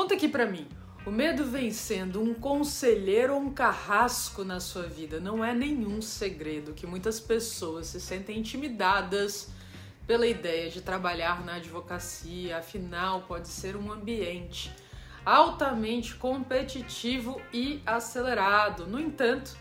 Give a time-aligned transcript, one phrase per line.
[0.00, 0.66] Conta aqui pra mim.
[1.04, 5.20] O medo vem sendo um conselheiro ou um carrasco na sua vida.
[5.20, 9.50] Não é nenhum segredo que muitas pessoas se sentem intimidadas
[10.06, 14.74] pela ideia de trabalhar na advocacia, afinal, pode ser um ambiente
[15.22, 18.86] altamente competitivo e acelerado.
[18.86, 19.54] No entanto,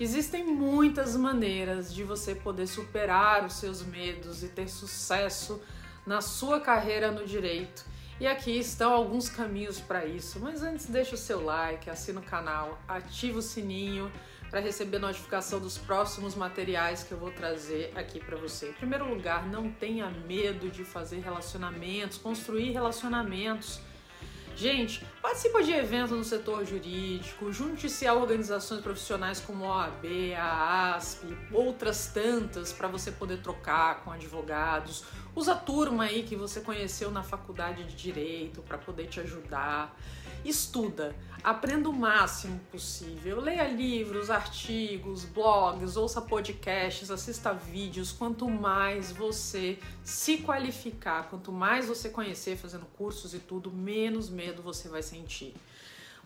[0.00, 5.62] existem muitas maneiras de você poder superar os seus medos e ter sucesso
[6.04, 7.94] na sua carreira no direito.
[8.18, 10.40] E aqui estão alguns caminhos para isso.
[10.40, 14.10] Mas antes, deixa o seu like, assina o canal, ativa o sininho
[14.50, 18.70] para receber notificação dos próximos materiais que eu vou trazer aqui para você.
[18.70, 23.80] Em primeiro lugar, não tenha medo de fazer relacionamentos, construir relacionamentos
[24.56, 30.94] Gente, participa de eventos no setor jurídico, junte-se a organizações profissionais como a OAB, a
[30.94, 35.04] ASP, outras tantas para você poder trocar com advogados.
[35.34, 39.94] Usa a turma aí que você conheceu na faculdade de direito para poder te ajudar.
[40.48, 43.40] Estuda, aprenda o máximo possível.
[43.40, 48.12] Leia livros, artigos, blogs, ouça podcasts, assista vídeos.
[48.12, 54.62] Quanto mais você se qualificar, quanto mais você conhecer fazendo cursos e tudo, menos medo
[54.62, 55.52] você vai sentir.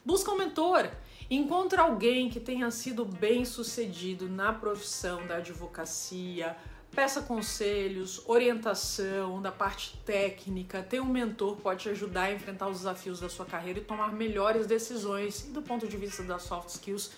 [0.05, 0.91] Busca um mentor.
[1.31, 6.55] Encontra alguém que tenha sido bem sucedido na profissão da advocacia,
[6.95, 12.79] Peça conselhos, orientação da parte técnica, ter um mentor pode te ajudar a enfrentar os
[12.79, 15.47] desafios da sua carreira e tomar melhores decisões.
[15.47, 17.13] E do ponto de vista das soft skills,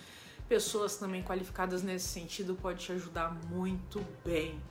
[0.47, 4.61] pessoas também qualificadas nesse sentido pode te ajudar muito bem.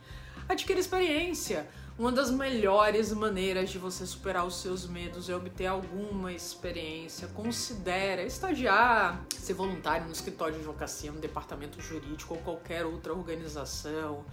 [0.47, 1.67] Adquira experiência.
[1.95, 7.27] Uma das melhores maneiras de você superar os seus medos é obter alguma experiência.
[7.27, 14.25] Considere estagiar, ser voluntário no escritório de advocacia, no departamento jurídico ou qualquer outra organização.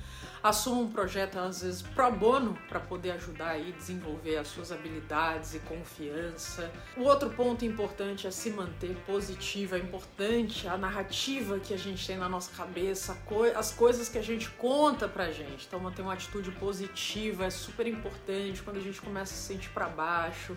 [0.43, 5.55] Assuma um projeto, às vezes, pro bono, para poder ajudar a desenvolver as suas habilidades
[5.55, 6.73] e confiança.
[6.97, 9.75] O outro ponto importante é se manter positivo.
[9.75, 13.19] É importante a narrativa que a gente tem na nossa cabeça,
[13.55, 15.67] as coisas que a gente conta pra gente.
[15.67, 19.89] Então, manter uma atitude positiva super importante quando a gente começa a se sentir para
[19.89, 20.57] baixo.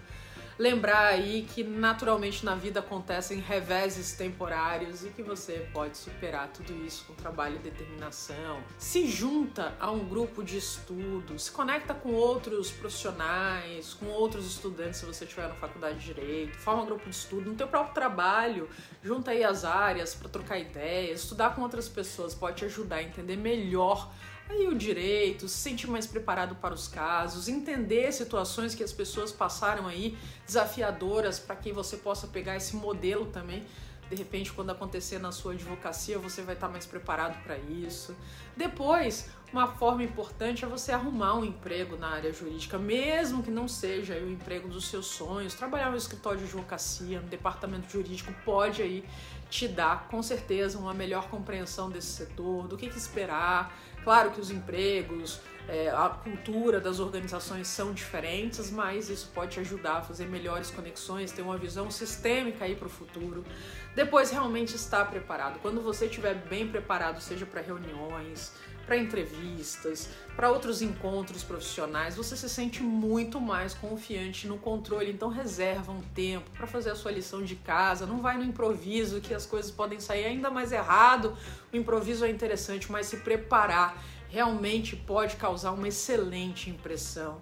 [0.58, 6.86] Lembrar aí que naturalmente na vida acontecem reveses temporários e que você pode superar tudo
[6.86, 8.62] isso com trabalho e determinação.
[8.78, 15.00] Se junta a um grupo de estudo, se conecta com outros profissionais, com outros estudantes
[15.00, 17.96] se você estiver na faculdade de direito, forma um grupo de estudo no teu próprio
[17.96, 18.70] trabalho,
[19.02, 23.04] junta aí as áreas para trocar ideias, estudar com outras pessoas pode te ajudar a
[23.04, 24.14] entender melhor
[24.50, 29.32] aí o direito, se sentir mais preparado para os casos, entender situações que as pessoas
[29.32, 33.66] passaram aí desafiadoras para que você possa pegar esse modelo também.
[34.10, 38.16] De repente, quando acontecer na sua advocacia, você vai estar mais preparado para isso.
[38.56, 43.68] Depois, uma forma importante é você arrumar um emprego na área jurídica, mesmo que não
[43.68, 45.54] seja o emprego dos seus sonhos.
[45.54, 49.06] Trabalhar no escritório de advocacia, no departamento jurídico, pode aí
[49.50, 53.72] te dar, com certeza, uma melhor compreensão desse setor, do que, que esperar,
[54.04, 59.60] Claro que os empregos, é, a cultura das organizações são diferentes, mas isso pode te
[59.62, 63.46] ajudar a fazer melhores conexões, ter uma visão sistêmica aí para o futuro.
[63.96, 65.60] Depois, realmente estar preparado.
[65.60, 68.52] Quando você estiver bem preparado, seja para reuniões,
[68.86, 75.12] para entrevistas, para outros encontros profissionais, você se sente muito mais confiante no controle.
[75.12, 79.22] Então reserva um tempo para fazer a sua lição de casa, não vai no improviso
[79.22, 81.38] que as coisas podem sair ainda mais errado.
[81.72, 87.40] O improviso é interessante, mas se preparar realmente pode causar uma excelente impressão.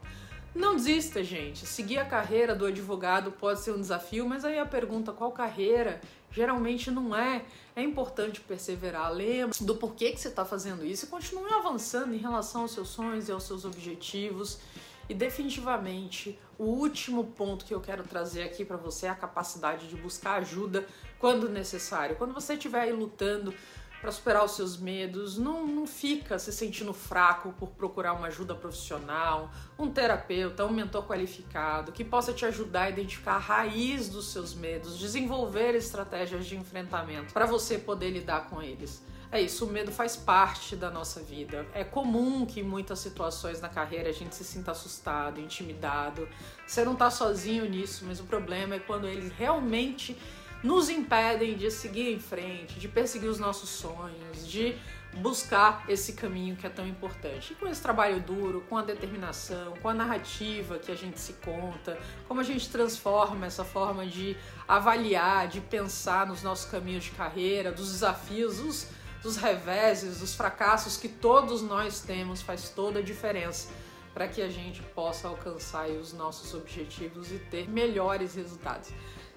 [0.53, 1.65] Não desista, gente.
[1.65, 6.01] Seguir a carreira do advogado pode ser um desafio, mas aí a pergunta qual carreira
[6.29, 7.45] geralmente não é.
[7.77, 12.17] É importante perseverar, lembra do porquê que você está fazendo isso e continue avançando em
[12.17, 14.59] relação aos seus sonhos e aos seus objetivos.
[15.07, 19.87] E definitivamente, o último ponto que eu quero trazer aqui para você é a capacidade
[19.87, 20.85] de buscar ajuda
[21.19, 22.17] quando necessário.
[22.17, 23.53] Quando você estiver aí lutando
[24.01, 28.55] para superar os seus medos, não, não fica se sentindo fraco por procurar uma ajuda
[28.55, 34.31] profissional, um terapeuta, um mentor qualificado que possa te ajudar a identificar a raiz dos
[34.31, 39.03] seus medos, desenvolver estratégias de enfrentamento para você poder lidar com eles.
[39.31, 41.65] É isso, o medo faz parte da nossa vida.
[41.73, 46.27] É comum que em muitas situações na carreira a gente se sinta assustado, intimidado.
[46.67, 50.17] Você não está sozinho nisso, mas o problema é quando eles realmente
[50.63, 54.77] nos impedem de seguir em frente, de perseguir os nossos sonhos, de
[55.13, 57.53] buscar esse caminho que é tão importante.
[57.53, 61.33] E com esse trabalho duro, com a determinação, com a narrativa que a gente se
[61.33, 64.37] conta, como a gente transforma essa forma de
[64.67, 68.87] avaliar, de pensar nos nossos caminhos de carreira, dos desafios, dos,
[69.21, 73.69] dos reveses, dos fracassos que todos nós temos, faz toda a diferença
[74.13, 78.91] para que a gente possa alcançar os nossos objetivos e ter melhores resultados.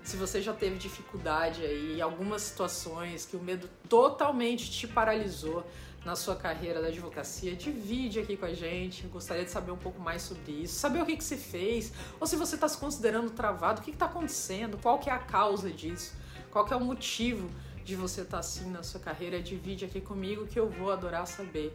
[0.05, 5.67] Se você já teve dificuldade aí, algumas situações que o medo totalmente te paralisou
[6.05, 9.05] na sua carreira da advocacia, divide aqui com a gente.
[9.05, 11.91] Eu gostaria de saber um pouco mais sobre isso, saber o que, que você fez,
[12.21, 15.19] ou se você está se considerando travado, o que está acontecendo, qual que é a
[15.19, 16.15] causa disso,
[16.51, 17.51] qual que é o motivo
[17.83, 19.41] de você estar tá assim na sua carreira.
[19.41, 21.75] Divide aqui comigo que eu vou adorar saber.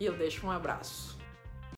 [0.00, 1.17] E eu deixo um abraço.